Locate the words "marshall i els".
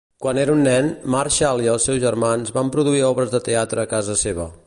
1.15-1.85